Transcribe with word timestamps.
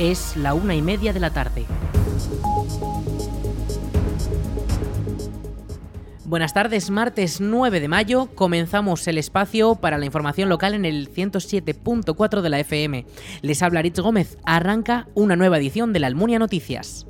Es 0.00 0.34
la 0.34 0.54
una 0.54 0.74
y 0.74 0.80
media 0.80 1.12
de 1.12 1.20
la 1.20 1.28
tarde. 1.28 1.66
Buenas 6.24 6.54
tardes, 6.54 6.88
martes 6.88 7.42
9 7.42 7.80
de 7.80 7.88
mayo 7.88 8.30
comenzamos 8.34 9.06
el 9.08 9.18
espacio 9.18 9.74
para 9.74 9.98
la 9.98 10.06
información 10.06 10.48
local 10.48 10.72
en 10.72 10.86
el 10.86 11.12
107.4 11.12 12.40
de 12.40 12.48
la 12.48 12.60
FM. 12.60 13.04
Les 13.42 13.62
habla 13.62 13.82
Rich 13.82 13.98
Gómez, 13.98 14.38
arranca 14.46 15.06
una 15.14 15.36
nueva 15.36 15.58
edición 15.58 15.92
de 15.92 16.00
la 16.00 16.06
Almunia 16.06 16.38
Noticias. 16.38 17.06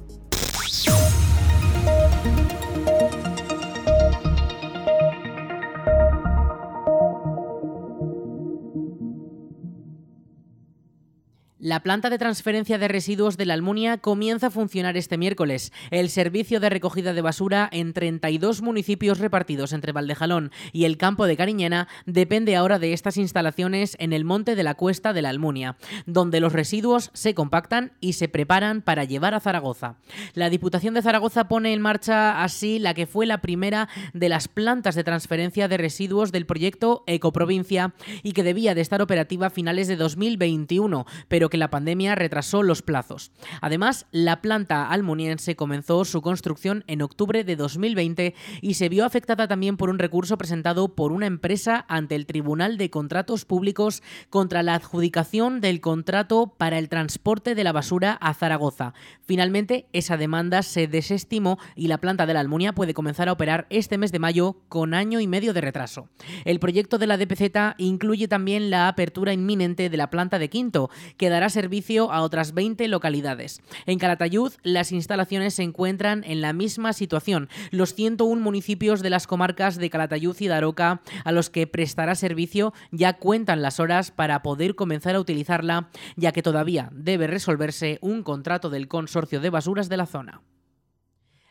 La 11.62 11.80
planta 11.80 12.08
de 12.08 12.16
transferencia 12.16 12.78
de 12.78 12.88
residuos 12.88 13.36
de 13.36 13.44
la 13.44 13.52
Almunia 13.52 13.98
comienza 13.98 14.46
a 14.46 14.50
funcionar 14.50 14.96
este 14.96 15.18
miércoles. 15.18 15.74
El 15.90 16.08
servicio 16.08 16.58
de 16.58 16.70
recogida 16.70 17.12
de 17.12 17.20
basura 17.20 17.68
en 17.70 17.92
32 17.92 18.62
municipios 18.62 19.18
repartidos 19.18 19.74
entre 19.74 19.92
Valdejalón 19.92 20.52
y 20.72 20.86
el 20.86 20.96
campo 20.96 21.26
de 21.26 21.36
Cariñena 21.36 21.86
depende 22.06 22.56
ahora 22.56 22.78
de 22.78 22.94
estas 22.94 23.18
instalaciones 23.18 23.94
en 24.00 24.14
el 24.14 24.24
monte 24.24 24.54
de 24.54 24.62
la 24.62 24.72
Cuesta 24.72 25.12
de 25.12 25.20
la 25.20 25.28
Almunia, 25.28 25.76
donde 26.06 26.40
los 26.40 26.54
residuos 26.54 27.10
se 27.12 27.34
compactan 27.34 27.92
y 28.00 28.14
se 28.14 28.28
preparan 28.28 28.80
para 28.80 29.04
llevar 29.04 29.34
a 29.34 29.40
Zaragoza. 29.40 29.96
La 30.32 30.48
Diputación 30.48 30.94
de 30.94 31.02
Zaragoza 31.02 31.46
pone 31.46 31.74
en 31.74 31.82
marcha 31.82 32.42
así 32.42 32.78
la 32.78 32.94
que 32.94 33.06
fue 33.06 33.26
la 33.26 33.42
primera 33.42 33.90
de 34.14 34.30
las 34.30 34.48
plantas 34.48 34.94
de 34.94 35.04
transferencia 35.04 35.68
de 35.68 35.76
residuos 35.76 36.32
del 36.32 36.46
proyecto 36.46 37.04
Ecoprovincia 37.06 37.92
y 38.22 38.32
que 38.32 38.44
debía 38.44 38.74
de 38.74 38.80
estar 38.80 39.02
operativa 39.02 39.48
a 39.48 39.50
finales 39.50 39.88
de 39.88 39.96
2021, 39.96 41.04
pero 41.28 41.50
que 41.50 41.58
la 41.60 41.70
pandemia 41.70 42.16
retrasó 42.16 42.64
los 42.64 42.82
plazos. 42.82 43.30
Además, 43.60 44.06
la 44.10 44.42
planta 44.42 44.88
almuniense 44.88 45.54
comenzó 45.54 46.04
su 46.04 46.22
construcción 46.22 46.82
en 46.88 47.02
octubre 47.02 47.44
de 47.44 47.54
2020 47.54 48.34
y 48.60 48.74
se 48.74 48.88
vio 48.88 49.04
afectada 49.04 49.46
también 49.46 49.76
por 49.76 49.90
un 49.90 49.98
recurso 49.98 50.36
presentado 50.36 50.96
por 50.96 51.12
una 51.12 51.26
empresa 51.26 51.84
ante 51.88 52.16
el 52.16 52.26
Tribunal 52.26 52.76
de 52.76 52.90
Contratos 52.90 53.44
Públicos 53.44 54.02
contra 54.28 54.62
la 54.62 54.74
adjudicación 54.74 55.60
del 55.60 55.80
contrato 55.80 56.54
para 56.58 56.78
el 56.78 56.88
transporte 56.88 57.54
de 57.54 57.64
la 57.64 57.72
basura 57.72 58.12
a 58.14 58.34
Zaragoza. 58.34 58.94
Finalmente, 59.22 59.86
esa 59.92 60.16
demanda 60.16 60.62
se 60.62 60.86
desestimó 60.86 61.58
y 61.76 61.86
la 61.86 61.98
planta 61.98 62.26
de 62.26 62.34
la 62.34 62.40
Almunia 62.40 62.74
puede 62.74 62.94
comenzar 62.94 63.28
a 63.28 63.32
operar 63.32 63.66
este 63.70 63.98
mes 63.98 64.12
de 64.12 64.18
mayo 64.18 64.56
con 64.68 64.94
año 64.94 65.20
y 65.20 65.26
medio 65.26 65.52
de 65.52 65.60
retraso. 65.60 66.08
El 66.44 66.58
proyecto 66.58 66.98
de 66.98 67.06
la 67.06 67.16
DPZ 67.16 67.76
incluye 67.78 68.28
también 68.28 68.70
la 68.70 68.88
apertura 68.88 69.32
inminente 69.32 69.88
de 69.88 69.96
la 69.96 70.10
planta 70.10 70.38
de 70.38 70.50
Quinto, 70.50 70.90
que 71.16 71.28
dará 71.28 71.39
servicio 71.48 72.12
a 72.12 72.22
otras 72.22 72.52
20 72.52 72.88
localidades. 72.88 73.62
En 73.86 73.98
Calatayud, 73.98 74.52
las 74.62 74.92
instalaciones 74.92 75.54
se 75.54 75.62
encuentran 75.62 76.24
en 76.24 76.40
la 76.40 76.52
misma 76.52 76.92
situación. 76.92 77.48
Los 77.70 77.94
101 77.94 78.40
municipios 78.42 79.00
de 79.00 79.10
las 79.10 79.26
comarcas 79.26 79.76
de 79.76 79.90
Calatayud 79.90 80.36
y 80.40 80.48
Daroca 80.48 81.00
a 81.24 81.32
los 81.32 81.50
que 81.50 81.66
prestará 81.66 82.14
servicio 82.14 82.74
ya 82.90 83.14
cuentan 83.14 83.62
las 83.62 83.80
horas 83.80 84.10
para 84.10 84.42
poder 84.42 84.74
comenzar 84.74 85.14
a 85.14 85.20
utilizarla, 85.20 85.88
ya 86.16 86.32
que 86.32 86.42
todavía 86.42 86.90
debe 86.92 87.26
resolverse 87.26 87.98
un 88.02 88.22
contrato 88.22 88.68
del 88.70 88.88
consorcio 88.88 89.40
de 89.40 89.50
basuras 89.50 89.88
de 89.88 89.96
la 89.96 90.06
zona. 90.06 90.42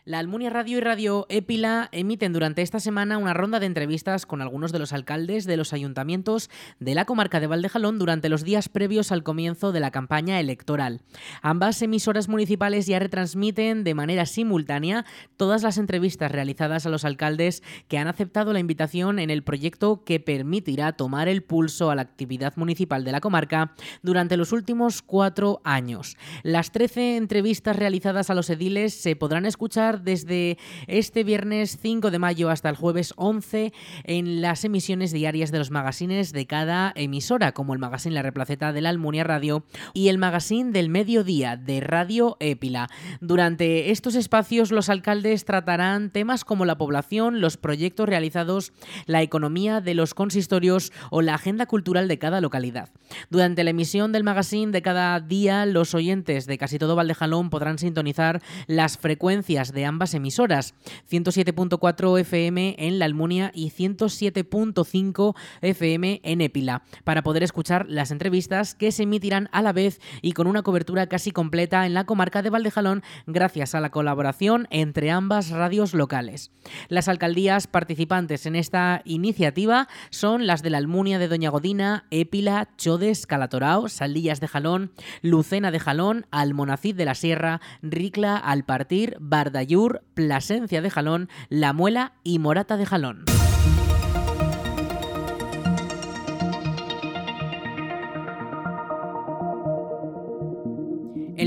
La 0.09 0.17
Almunia 0.17 0.49
Radio 0.49 0.79
y 0.79 0.81
Radio 0.81 1.27
Épila 1.29 1.87
emiten 1.91 2.33
durante 2.33 2.63
esta 2.63 2.79
semana 2.79 3.19
una 3.19 3.35
ronda 3.35 3.59
de 3.59 3.67
entrevistas 3.67 4.25
con 4.25 4.41
algunos 4.41 4.71
de 4.71 4.79
los 4.79 4.91
alcaldes 4.91 5.45
de 5.45 5.55
los 5.55 5.71
ayuntamientos 5.71 6.49
de 6.79 6.95
la 6.95 7.05
comarca 7.05 7.39
de 7.39 7.45
Valdejalón 7.45 7.99
durante 7.99 8.27
los 8.27 8.43
días 8.43 8.69
previos 8.69 9.11
al 9.11 9.21
comienzo 9.21 9.71
de 9.71 9.81
la 9.81 9.91
campaña 9.91 10.39
electoral. 10.39 11.01
Ambas 11.43 11.79
emisoras 11.83 12.27
municipales 12.27 12.87
ya 12.87 12.97
retransmiten 12.97 13.83
de 13.83 13.93
manera 13.93 14.25
simultánea 14.25 15.05
todas 15.37 15.61
las 15.61 15.77
entrevistas 15.77 16.31
realizadas 16.31 16.87
a 16.87 16.89
los 16.89 17.05
alcaldes 17.05 17.61
que 17.87 17.99
han 17.99 18.07
aceptado 18.07 18.51
la 18.51 18.59
invitación 18.59 19.19
en 19.19 19.29
el 19.29 19.43
proyecto 19.43 20.03
que 20.05 20.19
permitirá 20.19 20.93
tomar 20.93 21.27
el 21.27 21.43
pulso 21.43 21.91
a 21.91 21.95
la 21.95 22.01
actividad 22.01 22.53
municipal 22.55 23.03
de 23.03 23.11
la 23.11 23.21
comarca 23.21 23.75
durante 24.01 24.37
los 24.37 24.53
últimos 24.53 25.03
cuatro 25.03 25.61
años. 25.63 26.17
Las 26.41 26.71
13 26.71 27.15
entrevistas 27.15 27.75
realizadas 27.75 28.31
a 28.31 28.33
los 28.33 28.49
ediles 28.49 28.95
se 28.95 29.15
podrán 29.15 29.45
escuchar 29.45 29.98
desde 29.99 30.57
este 30.87 31.23
viernes 31.23 31.77
5 31.81 32.11
de 32.11 32.19
mayo 32.19 32.49
hasta 32.49 32.69
el 32.69 32.75
jueves 32.75 33.13
11 33.17 33.73
en 34.03 34.41
las 34.41 34.63
emisiones 34.65 35.11
diarias 35.11 35.51
de 35.51 35.59
los 35.59 35.71
magazines 35.71 36.31
de 36.31 36.45
cada 36.47 36.91
emisora, 36.95 37.51
como 37.51 37.73
el 37.73 37.79
magazine 37.79 38.15
La 38.15 38.21
Replaceta 38.21 38.73
de 38.73 38.81
la 38.81 38.89
Almunia 38.89 39.23
Radio 39.23 39.63
y 39.93 40.09
el 40.09 40.17
magazine 40.17 40.71
del 40.71 40.89
mediodía 40.89 41.57
de 41.57 41.79
Radio 41.81 42.37
Épila. 42.39 42.89
Durante 43.21 43.91
estos 43.91 44.15
espacios 44.15 44.71
los 44.71 44.89
alcaldes 44.89 45.45
tratarán 45.45 46.09
temas 46.11 46.45
como 46.45 46.65
la 46.65 46.77
población, 46.77 47.41
los 47.41 47.57
proyectos 47.57 48.07
realizados, 48.07 48.73
la 49.05 49.21
economía 49.21 49.81
de 49.81 49.93
los 49.93 50.13
consistorios 50.13 50.91
o 51.11 51.21
la 51.21 51.35
agenda 51.35 51.65
cultural 51.65 52.07
de 52.07 52.19
cada 52.19 52.41
localidad. 52.41 52.89
Durante 53.29 53.63
la 53.63 53.71
emisión 53.71 54.11
del 54.11 54.23
magazine 54.23 54.71
de 54.71 54.81
cada 54.81 55.19
día, 55.19 55.65
los 55.65 55.93
oyentes 55.93 56.45
de 56.45 56.57
casi 56.57 56.79
todo 56.79 56.95
Valdejalón 56.95 57.49
podrán 57.49 57.77
sintonizar 57.77 58.41
las 58.67 58.97
frecuencias 58.97 59.73
de 59.73 59.78
ambas 59.85 60.13
emisoras, 60.13 60.73
107.4 61.09 62.19
FM 62.19 62.75
en 62.79 62.99
La 62.99 63.05
Almunia 63.05 63.51
y 63.53 63.71
107.5 63.71 65.35
FM 65.61 66.21
en 66.23 66.41
Épila, 66.41 66.83
para 67.03 67.23
poder 67.23 67.43
escuchar 67.43 67.85
las 67.89 68.11
entrevistas 68.11 68.75
que 68.75 68.91
se 68.91 69.03
emitirán 69.03 69.49
a 69.51 69.61
la 69.61 69.73
vez 69.73 69.99
y 70.21 70.33
con 70.33 70.47
una 70.47 70.63
cobertura 70.63 71.07
casi 71.07 71.31
completa 71.31 71.85
en 71.85 71.93
la 71.93 72.05
comarca 72.05 72.41
de 72.41 72.49
Valdejalón 72.49 73.03
gracias 73.27 73.75
a 73.75 73.79
la 73.79 73.89
colaboración 73.89 74.67
entre 74.69 75.11
ambas 75.11 75.49
radios 75.49 75.93
locales. 75.93 76.51
Las 76.87 77.07
alcaldías 77.07 77.67
participantes 77.67 78.45
en 78.45 78.55
esta 78.55 79.01
iniciativa 79.05 79.87
son 80.09 80.47
las 80.47 80.61
de 80.63 80.69
la 80.69 80.77
Almunia 80.77 81.19
de 81.19 81.27
Doña 81.27 81.49
Godina, 81.49 82.05
Épila, 82.11 82.69
Chodes, 82.77 83.27
Calatorao, 83.27 83.89
Saldillas 83.89 84.39
de 84.39 84.47
Jalón, 84.47 84.91
Lucena 85.21 85.71
de 85.71 85.79
Jalón, 85.79 86.25
Almonacid 86.31 86.95
de 86.95 87.05
la 87.05 87.15
Sierra, 87.15 87.61
Ricla, 87.81 88.37
Alpartir, 88.37 89.17
Bardayú, 89.69 89.99
Plasencia 90.15 90.81
de 90.81 90.89
Jalón, 90.89 91.29
La 91.49 91.73
Muela 91.73 92.13
y 92.23 92.39
Morata 92.39 92.77
de 92.77 92.85
Jalón. 92.85 93.38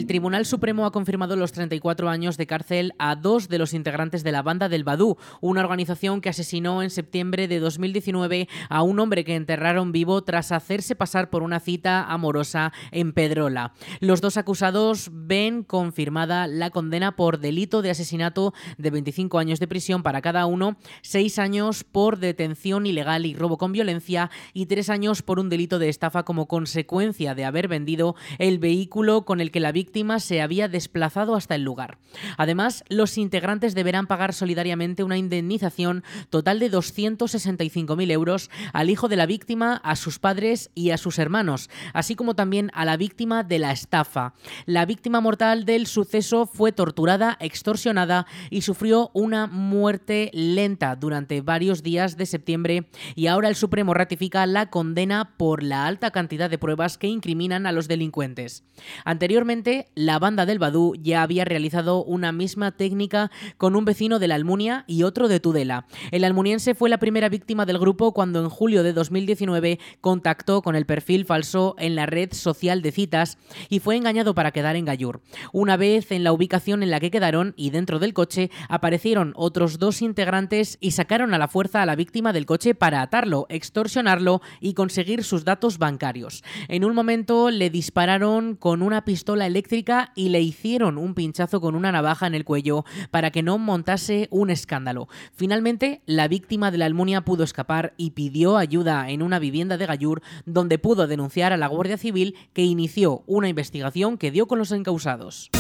El 0.03 0.09
Tribunal 0.09 0.47
Supremo 0.47 0.85
ha 0.85 0.91
confirmado 0.91 1.37
los 1.37 1.53
34 1.53 2.09
años 2.09 2.37
de 2.37 2.49
cárcel 2.49 2.93
a 2.99 3.15
dos 3.15 3.49
de 3.49 3.59
los 3.59 3.73
integrantes 3.73 4.25
de 4.25 4.33
la 4.33 4.43
banda 4.43 4.69
del 4.69 4.83
Badú, 4.83 5.17
una 5.41 5.61
organización 5.61 6.21
que 6.21 6.29
asesinó 6.29 6.83
en 6.83 6.91
septiembre 6.91 7.47
de 7.47 7.61
2019 7.61 8.49
a 8.69 8.83
un 8.83 8.99
hombre 8.99 9.23
que 9.23 9.37
enterraron 9.37 9.93
vivo 9.93 10.25
tras 10.25 10.51
hacerse 10.51 10.97
pasar 10.97 11.31
por 11.31 11.45
una 11.45 11.61
cita 11.61 12.03
amorosa 12.03 12.73
en 12.91 13.13
Pedrola. 13.13 13.75
Los 14.01 14.21
dos 14.21 14.39
acusados 14.39 15.09
ven 15.13 15.63
confirmada 15.63 16.49
la 16.49 16.71
condena 16.71 17.15
por 17.15 17.39
delito 17.39 17.81
de 17.81 17.91
asesinato 17.91 18.55
de 18.79 18.91
25 18.91 19.39
años 19.39 19.61
de 19.61 19.69
prisión 19.69 20.03
para 20.03 20.21
cada 20.21 20.47
uno, 20.47 20.79
6 21.03 21.39
años 21.39 21.85
por 21.85 22.19
detención 22.19 22.87
ilegal 22.87 23.25
y 23.25 23.37
robo 23.37 23.57
con 23.57 23.71
violencia 23.71 24.33
y 24.53 24.67
3 24.67 24.91
años 24.91 25.23
por 25.23 25.39
un 25.39 25.49
delito 25.49 25.79
de 25.79 25.89
estafa 25.89 26.25
como 26.25 26.49
consecuencia 26.49 27.37
de 27.37 27.45
haber 27.45 27.69
vendido 27.69 28.17
el 28.41 28.59
vehículo 28.59 29.25
con 29.25 29.41
el 29.41 29.53
que 29.53 29.61
la 29.61 29.71
víctima 29.71 29.92
se 30.19 30.41
había 30.41 30.69
desplazado 30.69 31.35
hasta 31.35 31.55
el 31.55 31.63
lugar. 31.63 31.99
Además, 32.37 32.85
los 32.89 33.19
integrantes 33.19 33.75
deberán 33.75 34.07
pagar 34.07 34.33
solidariamente 34.33 35.05
una 35.05 35.19
indemnización 35.19 36.03
total 36.31 36.59
de 36.59 36.71
265.000 36.71 38.11
euros 38.11 38.51
al 38.73 38.91
hijo 38.91 39.09
de 39.09 39.17
la 39.17 39.27
víctima, 39.27 39.77
a 39.85 39.97
sus 39.97 40.19
padres 40.19 40.71
y 40.75 40.91
a 40.91 40.99
sus 40.99 41.19
hermanos, 41.19 41.69
así 41.93 42.15
como 42.15 42.35
también 42.35 42.71
a 42.75 42.85
la 42.85 42.97
víctima 42.97 43.43
de 43.45 43.59
la 43.59 43.73
estafa. 43.73 44.35
La 44.67 44.87
víctima 44.87 45.21
mortal 45.21 45.65
del 45.65 45.87
suceso 45.87 46.47
fue 46.47 46.73
torturada, 46.73 47.37
extorsionada 47.41 48.27
y 48.51 48.63
sufrió 48.63 49.11
una 49.13 49.47
muerte 49.47 50.31
lenta 50.33 50.97
durante 50.97 51.41
varios 51.41 51.83
días 51.83 52.17
de 52.17 52.27
septiembre 52.27 52.89
y 53.15 53.27
ahora 53.27 53.49
el 53.49 53.57
Supremo 53.57 53.95
ratifica 53.95 54.47
la 54.47 54.71
condena 54.71 55.37
por 55.37 55.63
la 55.63 55.87
alta 55.87 56.11
cantidad 56.11 56.49
de 56.49 56.59
pruebas 56.59 56.99
que 56.99 57.09
incriminan 57.09 57.67
a 57.67 57.73
los 57.73 57.89
delincuentes. 57.89 58.65
Anteriormente, 59.05 59.82
la 59.95 60.19
banda 60.19 60.47
del 60.47 60.59
Badú 60.59 60.95
ya 61.01 61.23
había 61.23 61.45
realizado 61.45 62.05
una 62.05 62.33
misma 62.33 62.73
técnica 62.73 63.31
con 63.57 63.75
un 63.75 63.85
vecino 63.85 64.19
de 64.19 64.29
la 64.29 64.35
Almunia 64.35 64.85
y 64.87 65.03
otro 65.03 65.29
de 65.29 65.41
Tudela. 65.41 65.87
El 66.11 66.25
almuniense 66.25 66.75
fue 66.75 66.91
la 66.91 66.99
primera 66.99 67.29
víctima 67.29 67.67
del 67.67 67.79
grupo 67.79 68.13
cuando 68.13 68.41
en 68.41 68.49
julio 68.49 68.83
de 68.83 68.93
2019 68.93 69.79
contactó 70.01 70.63
con 70.63 70.77
el 70.77 70.87
perfil 70.87 71.25
falso 71.25 71.75
en 71.79 71.97
la 71.97 72.07
red 72.07 72.33
social 72.33 72.83
de 72.83 72.93
citas 72.93 73.39
y 73.69 73.81
fue 73.81 73.97
engañado 73.97 74.35
para 74.35 74.53
quedar 74.53 74.77
en 74.77 74.85
Gallur. 74.85 75.23
Una 75.53 75.77
vez 75.77 76.13
en 76.13 76.23
la 76.23 76.33
ubicación 76.33 76.83
en 76.83 76.91
la 76.91 77.01
que 77.01 77.11
quedaron 77.11 77.55
y 77.57 77.71
dentro 77.71 77.99
del 77.99 78.15
coche 78.15 78.51
aparecieron 78.69 79.33
otros 79.37 79.79
dos 79.79 80.03
integrantes 80.03 80.79
y 80.81 80.93
sacaron 80.93 81.35
a 81.35 81.39
la 81.39 81.49
fuerza 81.49 81.83
a 81.83 81.87
la 81.87 81.97
víctima 81.97 82.33
del 82.33 82.47
coche 82.47 82.75
para 82.75 83.03
atarlo, 83.03 83.47
extorsionarlo 83.49 84.43
y 84.61 84.75
conseguir 84.75 85.25
sus 85.25 85.45
datos 85.45 85.79
bancarios. 85.79 86.45
En 86.69 86.85
un 86.85 86.95
momento 86.95 87.51
le 87.51 87.71
dispararon 87.71 88.55
con 88.55 88.83
una 88.83 89.05
pistola 89.05 89.47
eléctrica 89.47 89.72
y 90.15 90.29
le 90.29 90.43
hicieron 90.43 90.99
un 90.99 91.15
pinchazo 91.15 91.61
con 91.63 91.75
una 91.75 91.91
navaja 91.91 92.27
en 92.27 92.35
el 92.35 92.45
cuello 92.45 92.85
para 93.11 93.31
que 93.31 93.43
no 93.43 93.57
montase 93.57 94.29
un 94.31 94.51
escándalo. 94.51 95.09
Finalmente, 95.35 96.03
la 96.05 96.29
víctima 96.29 96.71
de 96.71 96.77
la 96.77 96.85
Almunia 96.85 97.23
pudo 97.23 97.43
escapar 97.43 97.95
y 97.97 98.11
pidió 98.11 98.59
ayuda 98.59 99.09
en 99.09 99.23
una 99.23 99.39
vivienda 99.39 99.79
de 99.79 99.87
Gallur, 99.87 100.21
donde 100.45 100.79
pudo 100.79 101.07
denunciar 101.07 101.55
a 101.55 101.57
la 101.57 101.69
Guardia 101.69 101.97
Civil 101.97 102.35
que 102.53 102.65
inició 102.65 103.23
una 103.27 103.49
investigación 103.49 104.19
que 104.19 104.31
dio 104.31 104.47
con 104.47 104.59
los 104.59 104.73
encausados. 104.73 105.51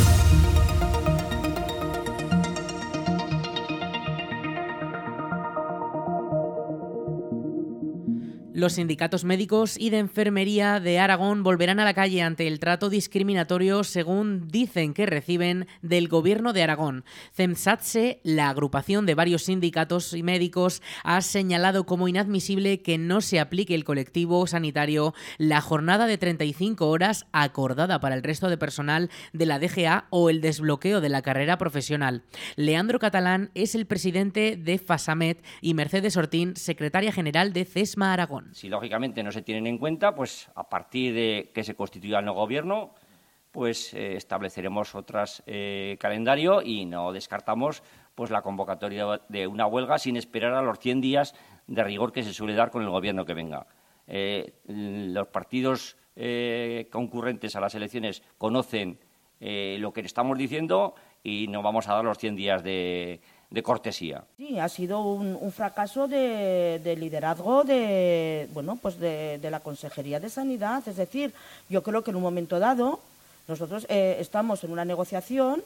Los 8.62 8.75
sindicatos 8.75 9.25
médicos 9.25 9.76
y 9.76 9.91
de 9.91 9.99
enfermería 9.99 10.79
de 10.79 11.00
Aragón 11.00 11.43
volverán 11.43 11.81
a 11.81 11.85
la 11.85 11.94
calle 11.94 12.23
ante 12.23 12.47
el 12.47 12.61
trato 12.61 12.91
discriminatorio 12.91 13.82
según 13.82 14.47
dicen 14.47 14.94
que 14.94 15.05
reciben 15.05 15.67
del 15.82 16.06
gobierno 16.06 16.53
de 16.53 16.62
Aragón. 16.62 17.05
CEMSATSE, 17.35 18.20
la 18.23 18.50
agrupación 18.50 19.05
de 19.05 19.17
varios 19.17 19.43
sindicatos 19.43 20.14
y 20.14 20.23
médicos, 20.23 20.81
ha 21.03 21.23
señalado 21.23 21.87
como 21.87 22.06
inadmisible 22.06 22.82
que 22.82 22.99
no 22.99 23.20
se 23.20 23.41
aplique 23.41 23.75
el 23.75 23.82
colectivo 23.82 24.47
sanitario 24.47 25.12
la 25.38 25.61
jornada 25.61 26.06
de 26.06 26.19
35 26.19 26.88
horas 26.88 27.26
acordada 27.32 27.99
para 27.99 28.14
el 28.14 28.23
resto 28.23 28.49
de 28.49 28.59
personal 28.59 29.11
de 29.32 29.47
la 29.47 29.59
DGA 29.59 30.06
o 30.11 30.31
el 30.31 30.41
desbloqueo 30.41 31.00
de 31.00 31.09
la 31.09 31.23
carrera 31.23 31.59
profesional. 31.59 32.23
Leandro 32.55 33.00
Catalán 33.00 33.50
es 33.56 33.75
el 33.75 33.87
presidente 33.87 34.56
de 34.56 34.79
FASAMET 34.79 35.43
y 35.61 35.75
Mercedes 35.75 36.17
Ortín, 36.17 36.55
secretaria 36.55 37.11
general 37.11 37.53
de 37.53 37.64
CESMA 37.64 38.12
Aragón. 38.12 38.51
Si 38.52 38.69
lógicamente 38.69 39.22
no 39.22 39.32
se 39.32 39.43
tienen 39.43 39.66
en 39.66 39.78
cuenta, 39.78 40.14
pues 40.14 40.50
a 40.54 40.69
partir 40.69 41.14
de 41.14 41.50
que 41.54 41.64
se 41.64 41.75
constituya 41.75 42.19
el 42.19 42.26
nuevo 42.26 42.40
gobierno, 42.40 42.94
pues 43.50 43.94
eh, 43.94 44.16
estableceremos 44.16 44.94
otros 44.94 45.43
eh, 45.46 45.96
calendario 45.99 46.62
y 46.62 46.84
no 46.84 47.12
descartamos 47.12 47.82
pues 48.14 48.31
la 48.31 48.43
convocatoria 48.43 49.22
de 49.28 49.46
una 49.46 49.66
huelga 49.66 49.99
sin 49.99 50.16
esperar 50.16 50.52
a 50.52 50.62
los 50.62 50.78
100 50.78 51.00
días 51.00 51.34
de 51.66 51.82
rigor 51.82 52.12
que 52.12 52.22
se 52.22 52.34
suele 52.34 52.54
dar 52.54 52.70
con 52.70 52.82
el 52.82 52.90
gobierno 52.90 53.25
que 53.25 53.34
venga. 53.34 53.66
Eh, 54.06 54.54
los 54.66 55.28
partidos 55.28 55.96
concurrentes 56.90 57.56
a 57.56 57.60
las 57.60 57.75
elecciones 57.75 58.22
conocen 58.37 58.99
lo 59.40 59.93
que 59.94 60.02
estamos 60.02 60.37
diciendo 60.37 60.94
y 61.25 61.49
no 61.49 61.62
vamos 61.62 61.88
a 61.88 61.94
dar 61.94 62.04
los 62.04 62.19
100 62.19 62.37
días 62.37 62.62
de, 62.62 63.22
de 63.52 63.62
cortesía. 63.62 64.25
Sí, 64.37 64.58
ha 64.58 64.69
sido 64.69 65.02
un, 65.02 65.52
fracaso 65.52 66.08
de, 66.08 66.96
liderazgo 66.99 67.64
de, 67.64 68.49
bueno, 68.52 68.78
pues 68.81 68.99
de, 68.99 69.38
la 69.50 69.60
Consejería 69.60 70.19
de 70.19 70.31
Sanidad. 70.31 70.82
Es 70.88 70.96
decir, 70.96 71.34
yo 71.69 71.82
creo 71.82 72.02
que 72.02 72.10
en 72.10 72.16
un 72.16 72.22
momento 72.22 72.58
dado 72.58 73.00
nosotros 73.46 73.87
eh, 73.88 74.16
estamos 74.20 74.64
en 74.64 74.72
una 74.72 74.84
negociación 74.84 75.62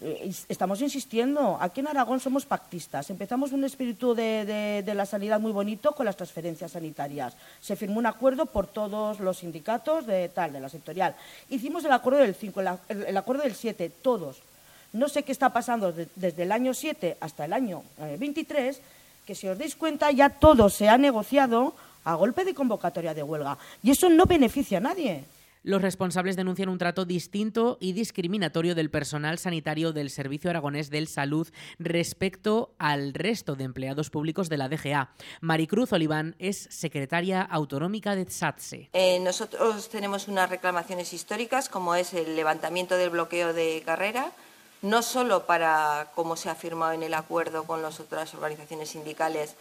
eh, 0.00 0.32
estamos 0.48 0.80
insistiendo, 0.80 1.58
aquí 1.60 1.80
en 1.80 1.86
Aragón 1.86 2.18
somos 2.18 2.46
pactistas. 2.46 3.10
Empezamos 3.10 3.52
un 3.52 3.62
espíritu 3.64 4.14
de, 4.14 4.82
la 4.94 5.06
sanidad 5.06 5.38
muy 5.38 5.52
bonito 5.52 5.92
con 5.92 6.06
las 6.06 6.16
transferencias 6.16 6.72
sanitarias. 6.72 7.36
Se 7.60 7.76
firmó 7.76 7.98
un 7.98 8.06
acuerdo 8.06 8.46
por 8.46 8.66
todos 8.66 9.20
los 9.20 9.38
sindicatos 9.38 10.06
de 10.06 10.28
tal, 10.30 10.52
de 10.52 10.60
la 10.60 10.68
sectorial. 10.68 11.14
Hicimos 11.50 11.84
el 11.84 11.92
acuerdo 11.92 12.20
del 12.20 12.34
5, 12.34 12.60
el, 12.60 13.04
el, 13.06 13.16
acuerdo 13.16 13.42
del 13.42 13.54
7, 13.54 13.92
todos. 14.02 14.40
No 14.92 15.08
sé 15.08 15.22
qué 15.22 15.32
está 15.32 15.52
pasando 15.52 15.92
desde 15.92 16.42
el 16.42 16.52
año 16.52 16.74
7 16.74 17.16
hasta 17.20 17.44
el 17.44 17.52
año 17.52 17.82
23, 18.18 18.76
eh, 18.76 18.80
que 19.26 19.34
si 19.34 19.48
os 19.48 19.58
dais 19.58 19.74
cuenta 19.74 20.10
ya 20.10 20.28
todo 20.28 20.68
se 20.68 20.88
ha 20.88 20.98
negociado 20.98 21.74
a 22.04 22.14
golpe 22.14 22.44
de 22.44 22.54
convocatoria 22.54 23.14
de 23.14 23.22
huelga. 23.22 23.56
Y 23.82 23.90
eso 23.90 24.08
no 24.10 24.26
beneficia 24.26 24.78
a 24.78 24.80
nadie. 24.82 25.24
Los 25.64 25.80
responsables 25.80 26.34
denuncian 26.34 26.68
un 26.68 26.78
trato 26.78 27.04
distinto 27.04 27.78
y 27.80 27.92
discriminatorio 27.92 28.74
del 28.74 28.90
personal 28.90 29.38
sanitario 29.38 29.92
del 29.92 30.10
Servicio 30.10 30.50
Aragonés 30.50 30.90
del 30.90 31.06
Salud 31.06 31.48
respecto 31.78 32.74
al 32.78 33.14
resto 33.14 33.54
de 33.54 33.62
empleados 33.62 34.10
públicos 34.10 34.48
de 34.48 34.56
la 34.56 34.68
DGA. 34.68 35.10
Maricruz 35.40 35.92
Oliván 35.92 36.34
es 36.40 36.66
secretaria 36.70 37.42
autonómica 37.42 38.16
de 38.16 38.28
SATSE. 38.28 38.90
Eh, 38.92 39.20
nosotros 39.20 39.88
tenemos 39.88 40.26
unas 40.26 40.50
reclamaciones 40.50 41.12
históricas, 41.12 41.68
como 41.68 41.94
es 41.94 42.12
el 42.12 42.34
levantamiento 42.34 42.96
del 42.96 43.10
bloqueo 43.10 43.52
de 43.52 43.84
carrera, 43.86 44.32
no 44.82 45.02
solo 45.02 45.46
para, 45.46 46.08
como 46.14 46.36
se 46.36 46.50
ha 46.50 46.54
firmado 46.54 46.92
en 46.92 47.04
el 47.04 47.14
acuerdo 47.14 47.64
con 47.64 47.82
las 47.82 48.00
otras 48.00 48.34
organizaciones 48.34 48.90
sindicales, 48.90 49.54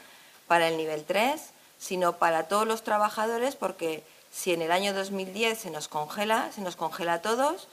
para 0.47 0.67
el 0.67 0.75
nivel 0.75 1.05
3, 1.05 1.39
sino 1.79 2.17
para 2.17 2.47
todos 2.47 2.67
los 2.67 2.83
trabajadores, 2.83 3.55
porque 3.55 4.03
si 4.31 4.51
en 4.51 4.61
el 4.61 4.71
año 4.71 4.93
2010 4.93 5.57
se 5.57 5.71
nos 5.71 5.87
congela, 5.87 6.51
se 6.53 6.61
nos 6.61 6.75
congela 6.75 7.13
a 7.13 7.21
todos, 7.21 7.67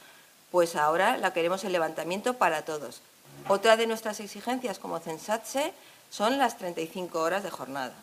pues 0.52 0.76
ahora 0.76 1.16
la 1.16 1.32
queremos 1.32 1.64
el 1.64 1.72
levantamiento 1.72 2.34
para 2.34 2.64
todos. 2.64 3.00
Otra 3.48 3.76
de 3.76 3.86
nuestras 3.86 4.20
exigencias 4.20 4.78
como 4.78 5.00
Censatse 5.00 5.72
son 6.10 6.38
las 6.38 6.56
35 6.58 7.20
horas 7.20 7.42
de 7.42 7.50
jornada. 7.50 7.94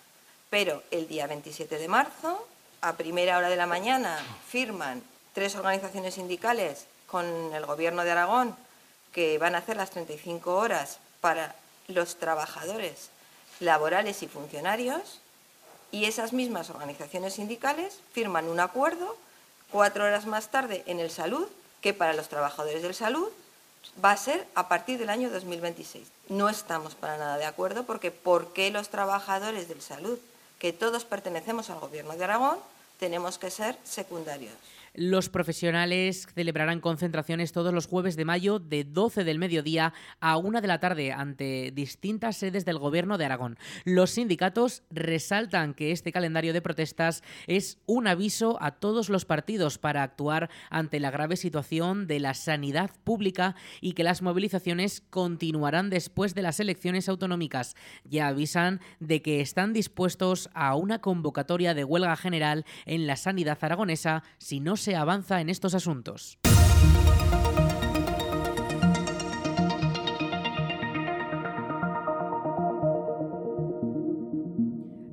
Pero 0.49 0.83
el 0.91 1.07
día 1.07 1.27
27 1.27 1.77
de 1.77 1.87
marzo, 1.87 2.47
a 2.81 2.93
primera 2.93 3.37
hora 3.37 3.49
de 3.49 3.55
la 3.55 3.65
mañana, 3.65 4.19
firman 4.47 5.03
tres 5.33 5.55
organizaciones 5.55 6.15
sindicales 6.15 6.85
con 7.07 7.25
el 7.53 7.65
Gobierno 7.65 8.03
de 8.03 8.11
Aragón 8.11 8.55
que 9.15 9.37
van 9.37 9.55
a 9.55 9.59
hacer 9.59 9.77
las 9.77 9.91
35 9.91 10.53
horas 10.53 10.99
para 11.21 11.55
los 11.87 12.17
trabajadores 12.17 13.11
laborales 13.61 14.21
y 14.23 14.27
funcionarios 14.27 15.21
y 15.89 16.03
esas 16.03 16.33
mismas 16.33 16.69
organizaciones 16.69 17.35
sindicales 17.35 17.97
firman 18.11 18.49
un 18.49 18.59
acuerdo 18.59 19.15
cuatro 19.71 20.03
horas 20.03 20.25
más 20.25 20.51
tarde 20.51 20.83
en 20.85 20.99
el 20.99 21.09
salud 21.09 21.47
que 21.79 21.93
para 21.93 22.11
los 22.11 22.27
trabajadores 22.27 22.83
del 22.83 22.93
salud 22.93 23.29
va 24.03 24.11
a 24.11 24.17
ser 24.17 24.45
a 24.53 24.67
partir 24.67 24.99
del 24.99 25.09
año 25.09 25.29
2026. 25.29 26.09
No 26.27 26.49
estamos 26.49 26.95
para 26.95 27.17
nada 27.17 27.37
de 27.37 27.45
acuerdo 27.45 27.85
porque 27.85 28.11
¿por 28.11 28.51
qué 28.51 28.69
los 28.69 28.89
trabajadores 28.89 29.69
del 29.69 29.81
salud, 29.81 30.19
que 30.59 30.73
todos 30.73 31.05
pertenecemos 31.05 31.69
al 31.69 31.79
Gobierno 31.79 32.17
de 32.17 32.23
Aragón, 32.25 32.59
tenemos 32.99 33.37
que 33.37 33.49
ser 33.49 33.77
secundarios? 33.85 34.55
Los 34.97 35.27
profesionales 35.27 36.25
celebrarán 36.33 36.79
concentraciones 36.79 37.51
todos 37.51 37.73
los 37.73 37.85
jueves 37.85 38.15
de 38.15 38.23
mayo 38.23 38.59
de 38.59 38.85
12 38.85 39.25
del 39.25 39.39
mediodía 39.39 39.93
a 40.21 40.37
1 40.37 40.61
de 40.61 40.67
la 40.67 40.79
tarde 40.79 41.11
ante 41.11 41.71
distintas 41.75 42.37
sedes 42.37 42.63
del 42.63 42.79
Gobierno 42.79 43.17
de 43.17 43.25
Aragón. 43.25 43.57
Los 43.83 44.11
sindicatos 44.11 44.83
resaltan 44.89 45.73
que 45.73 45.91
este 45.91 46.13
calendario 46.13 46.53
de 46.53 46.61
protestas 46.61 47.23
es 47.45 47.77
un 47.85 48.07
aviso 48.07 48.57
a 48.61 48.71
todos 48.71 49.09
los 49.09 49.25
partidos 49.25 49.77
para 49.79 50.01
actuar 50.01 50.49
ante 50.69 51.01
la 51.01 51.11
grave 51.11 51.35
situación 51.35 52.07
de 52.07 52.21
la 52.21 52.33
sanidad 52.33 52.91
pública 53.03 53.55
y 53.81 53.93
que 53.93 54.05
las 54.05 54.21
movilizaciones 54.21 55.03
continuarán 55.09 55.89
después 55.89 56.35
de 56.35 56.41
las 56.41 56.61
elecciones 56.61 57.09
autonómicas. 57.09 57.75
Ya 58.05 58.27
avisan 58.27 58.79
de 59.01 59.21
que 59.21 59.41
están 59.41 59.73
dispuestos 59.73 60.49
a 60.53 60.73
una 60.75 61.01
convocatoria 61.01 61.73
de 61.73 61.83
huelga 61.83 62.15
general 62.15 62.65
en 62.85 63.07
la 63.07 63.17
sanidad 63.17 63.57
aragonesa 63.59 64.23
si 64.37 64.61
no 64.61 64.77
se 64.77 64.84
se 64.85 64.95
avanza 64.95 65.41
en 65.41 65.49
estos 65.49 65.73
asuntos. 65.73 66.37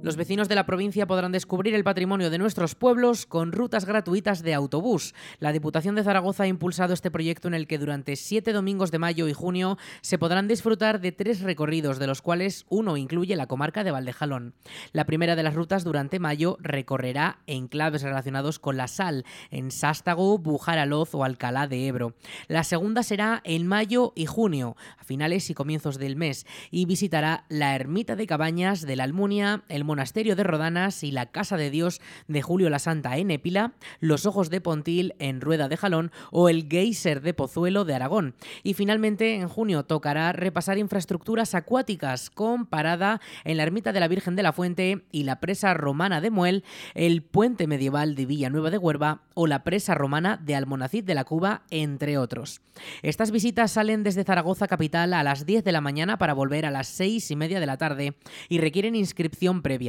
Los 0.02 0.16
vecinos 0.16 0.48
de 0.48 0.56
la 0.56 0.66
provincia 0.66 1.06
podrán 1.06 1.30
descubrir 1.30 1.76
el 1.76 1.84
patrimonio 1.84 2.28
de 2.28 2.36
nuestros 2.36 2.74
pueblos 2.74 3.24
con 3.24 3.52
rutas 3.52 3.84
gratuitas 3.84 4.42
de 4.42 4.52
autobús. 4.52 5.14
La 5.38 5.52
Diputación 5.52 5.94
de 5.94 6.02
Zaragoza 6.02 6.42
ha 6.42 6.48
impulsado 6.48 6.92
este 6.92 7.12
proyecto 7.12 7.46
en 7.46 7.54
el 7.54 7.68
que 7.68 7.78
durante 7.78 8.16
siete 8.16 8.52
domingos 8.52 8.90
de 8.90 8.98
mayo 8.98 9.28
y 9.28 9.32
junio 9.32 9.78
se 10.00 10.18
podrán 10.18 10.48
disfrutar 10.48 11.00
de 11.00 11.12
tres 11.12 11.40
recorridos, 11.42 12.00
de 12.00 12.08
los 12.08 12.20
cuales 12.20 12.66
uno 12.68 12.96
incluye 12.96 13.36
la 13.36 13.46
comarca 13.46 13.84
de 13.84 13.92
Valdejalón. 13.92 14.54
La 14.90 15.04
primera 15.04 15.36
de 15.36 15.44
las 15.44 15.54
rutas 15.54 15.84
durante 15.84 16.18
mayo 16.18 16.58
recorrerá 16.60 17.38
enclaves 17.46 18.02
relacionados 18.02 18.58
con 18.58 18.76
la 18.76 18.88
sal, 18.88 19.24
en 19.52 19.70
Sástago, 19.70 20.36
Bujaraloz 20.36 21.14
o 21.14 21.22
Alcalá 21.22 21.68
de 21.68 21.86
Ebro. 21.86 22.16
La 22.48 22.64
segunda 22.64 23.04
será 23.04 23.40
en 23.44 23.68
mayo 23.68 24.12
y 24.16 24.26
junio, 24.26 24.76
a 24.98 25.04
finales 25.04 25.48
y 25.48 25.54
comienzos 25.54 25.96
del 25.98 26.16
mes, 26.16 26.44
y 26.72 26.86
visitará 26.86 27.44
la 27.48 27.76
ermita 27.76 28.16
de 28.16 28.26
Cabañas 28.26 28.82
de 28.82 28.96
la 28.96 29.04
Almunia, 29.04 29.62
el 29.68 29.91
Monasterio 29.92 30.36
de 30.36 30.42
Rodanas 30.42 31.04
y 31.04 31.10
la 31.10 31.26
Casa 31.26 31.58
de 31.58 31.68
Dios 31.68 32.00
de 32.26 32.40
Julio 32.40 32.70
la 32.70 32.78
Santa 32.78 33.18
en 33.18 33.30
Épila, 33.30 33.74
los 34.00 34.24
Ojos 34.24 34.48
de 34.48 34.62
Pontil 34.62 35.14
en 35.18 35.42
Rueda 35.42 35.68
de 35.68 35.76
Jalón 35.76 36.12
o 36.30 36.48
el 36.48 36.66
Geyser 36.66 37.20
de 37.20 37.34
Pozuelo 37.34 37.84
de 37.84 37.94
Aragón. 37.94 38.34
Y 38.62 38.72
finalmente 38.72 39.34
en 39.34 39.48
junio 39.48 39.84
tocará 39.84 40.32
repasar 40.32 40.78
infraestructuras 40.78 41.54
acuáticas 41.54 42.30
con 42.30 42.64
parada 42.64 43.20
en 43.44 43.58
la 43.58 43.64
Ermita 43.64 43.92
de 43.92 44.00
la 44.00 44.08
Virgen 44.08 44.34
de 44.34 44.42
la 44.42 44.54
Fuente 44.54 45.04
y 45.12 45.24
la 45.24 45.40
presa 45.40 45.74
romana 45.74 46.22
de 46.22 46.30
Muel, 46.30 46.64
el 46.94 47.20
puente 47.20 47.66
medieval 47.66 48.14
de 48.14 48.24
Villanueva 48.24 48.70
de 48.70 48.78
Huerva 48.78 49.20
o 49.34 49.46
la 49.46 49.62
presa 49.62 49.94
romana 49.94 50.38
de 50.38 50.54
Almonacid 50.54 51.04
de 51.04 51.14
la 51.14 51.24
Cuba, 51.24 51.64
entre 51.70 52.16
otros. 52.16 52.62
Estas 53.02 53.30
visitas 53.30 53.72
salen 53.72 54.02
desde 54.02 54.24
Zaragoza 54.24 54.66
capital 54.66 55.12
a 55.12 55.22
las 55.22 55.44
10 55.44 55.64
de 55.64 55.72
la 55.72 55.82
mañana 55.82 56.16
para 56.16 56.32
volver 56.32 56.64
a 56.64 56.70
las 56.70 56.88
6 56.88 57.30
y 57.30 57.36
media 57.36 57.60
de 57.60 57.66
la 57.66 57.76
tarde 57.76 58.14
y 58.48 58.58
requieren 58.58 58.96
inscripción 58.96 59.60
previa. 59.60 59.81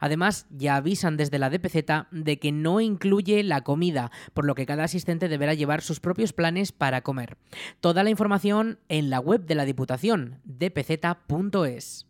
Además, 0.00 0.46
ya 0.50 0.76
avisan 0.76 1.16
desde 1.16 1.38
la 1.38 1.50
DPZ 1.50 2.08
de 2.10 2.38
que 2.38 2.52
no 2.52 2.80
incluye 2.80 3.42
la 3.42 3.62
comida, 3.62 4.10
por 4.34 4.44
lo 4.44 4.54
que 4.54 4.66
cada 4.66 4.84
asistente 4.84 5.28
deberá 5.28 5.54
llevar 5.54 5.82
sus 5.82 6.00
propios 6.00 6.32
planes 6.32 6.72
para 6.72 7.02
comer. 7.02 7.36
Toda 7.80 8.02
la 8.02 8.10
información 8.10 8.78
en 8.88 9.10
la 9.10 9.20
web 9.20 9.46
de 9.46 9.54
la 9.54 9.64
Diputación, 9.64 10.40
dpz.es. 10.44 12.09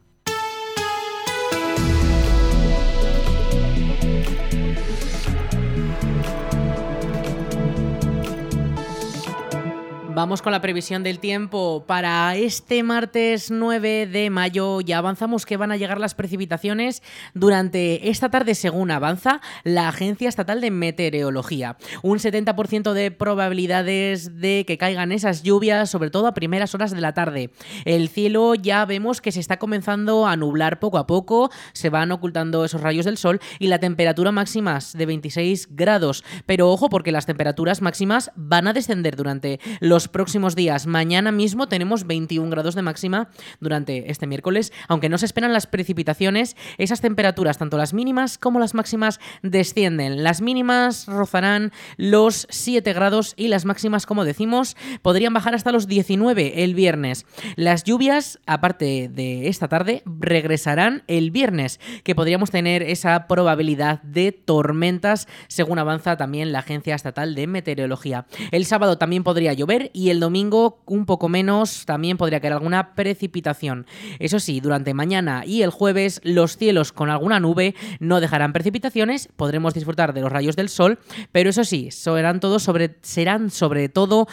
Vamos 10.13 10.41
con 10.41 10.51
la 10.51 10.59
previsión 10.59 11.03
del 11.03 11.19
tiempo 11.19 11.85
para 11.87 12.35
este 12.35 12.83
martes 12.83 13.49
9 13.49 14.07
de 14.07 14.29
mayo. 14.29 14.81
Ya 14.81 14.97
avanzamos 14.97 15.45
que 15.45 15.55
van 15.55 15.71
a 15.71 15.77
llegar 15.77 16.01
las 16.01 16.15
precipitaciones 16.15 17.01
durante 17.33 18.09
esta 18.09 18.27
tarde 18.29 18.53
según 18.53 18.91
avanza 18.91 19.39
la 19.63 19.87
Agencia 19.87 20.27
Estatal 20.27 20.59
de 20.59 20.69
Meteorología. 20.69 21.77
Un 22.01 22.19
70% 22.19 22.91
de 22.91 23.11
probabilidades 23.11 24.41
de 24.41 24.65
que 24.67 24.77
caigan 24.77 25.13
esas 25.13 25.43
lluvias, 25.43 25.89
sobre 25.89 26.09
todo 26.09 26.27
a 26.27 26.33
primeras 26.33 26.75
horas 26.75 26.91
de 26.91 26.99
la 26.99 27.13
tarde. 27.13 27.49
El 27.85 28.09
cielo 28.09 28.53
ya 28.55 28.85
vemos 28.85 29.21
que 29.21 29.31
se 29.31 29.39
está 29.39 29.59
comenzando 29.59 30.27
a 30.27 30.35
nublar 30.35 30.81
poco 30.81 30.97
a 30.97 31.07
poco, 31.07 31.51
se 31.71 31.89
van 31.89 32.11
ocultando 32.11 32.65
esos 32.65 32.81
rayos 32.81 33.05
del 33.05 33.17
sol 33.17 33.39
y 33.59 33.67
la 33.67 33.79
temperatura 33.79 34.33
máxima 34.33 34.77
es 34.77 34.91
de 34.91 35.05
26 35.05 35.69
grados. 35.71 36.25
Pero 36.45 36.69
ojo 36.69 36.89
porque 36.89 37.13
las 37.13 37.25
temperaturas 37.25 37.81
máximas 37.81 38.29
van 38.35 38.67
a 38.67 38.73
descender 38.73 39.15
durante 39.15 39.61
próximos 40.07 40.55
días. 40.55 40.87
Mañana 40.87 41.31
mismo 41.31 41.67
tenemos 41.67 42.07
21 42.07 42.49
grados 42.49 42.75
de 42.75 42.81
máxima 42.81 43.29
durante 43.59 44.11
este 44.11 44.27
miércoles, 44.27 44.71
aunque 44.87 45.09
no 45.09 45.17
se 45.17 45.25
esperan 45.25 45.53
las 45.53 45.67
precipitaciones, 45.67 46.55
esas 46.77 47.01
temperaturas, 47.01 47.57
tanto 47.57 47.77
las 47.77 47.93
mínimas 47.93 48.37
como 48.37 48.59
las 48.59 48.73
máximas, 48.73 49.19
descienden. 49.41 50.23
Las 50.23 50.41
mínimas 50.41 51.07
rozarán 51.07 51.71
los 51.97 52.47
7 52.49 52.93
grados 52.93 53.33
y 53.37 53.47
las 53.47 53.65
máximas, 53.65 54.05
como 54.05 54.25
decimos, 54.25 54.75
podrían 55.01 55.33
bajar 55.33 55.55
hasta 55.55 55.71
los 55.71 55.87
19 55.87 56.63
el 56.63 56.75
viernes. 56.75 57.25
Las 57.55 57.83
lluvias, 57.83 58.39
aparte 58.45 59.09
de 59.09 59.47
esta 59.47 59.67
tarde, 59.67 60.03
regresarán 60.05 61.03
el 61.07 61.31
viernes, 61.31 61.79
que 62.03 62.15
podríamos 62.15 62.51
tener 62.51 62.83
esa 62.83 63.27
probabilidad 63.27 64.01
de 64.03 64.31
tormentas, 64.31 65.27
según 65.47 65.79
avanza 65.79 66.17
también 66.17 66.51
la 66.51 66.59
Agencia 66.59 66.95
Estatal 66.95 67.35
de 67.35 67.47
Meteorología. 67.47 68.25
El 68.51 68.65
sábado 68.65 68.97
también 68.97 69.23
podría 69.23 69.53
llover 69.53 69.90
y 69.93 70.09
el 70.09 70.19
domingo 70.19 70.81
un 70.85 71.05
poco 71.05 71.29
menos, 71.29 71.85
también 71.85 72.17
podría 72.17 72.39
caer 72.39 72.53
alguna 72.53 72.95
precipitación. 72.95 73.85
Eso 74.19 74.39
sí, 74.39 74.59
durante 74.59 74.93
mañana 74.93 75.43
y 75.45 75.61
el 75.61 75.69
jueves 75.69 76.21
los 76.23 76.57
cielos 76.57 76.91
con 76.91 77.09
alguna 77.09 77.39
nube 77.39 77.75
no 77.99 78.19
dejarán 78.19 78.53
precipitaciones, 78.53 79.29
podremos 79.35 79.73
disfrutar 79.73 80.13
de 80.13 80.21
los 80.21 80.31
rayos 80.31 80.55
del 80.55 80.69
sol, 80.69 80.99
pero 81.31 81.49
eso 81.49 81.63
sí, 81.63 81.91
serán, 81.91 82.39
todos 82.39 82.63
sobre, 82.63 82.97
serán 83.01 83.49
sobre 83.49 83.89
todo 83.89 84.27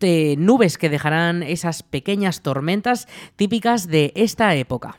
eh, 0.00 0.34
nubes 0.38 0.76
que 0.76 0.90
dejarán 0.90 1.42
esas 1.42 1.82
pequeñas 1.82 2.42
tormentas 2.42 3.08
típicas 3.36 3.88
de 3.88 4.12
esta 4.14 4.54
época. 4.54 4.98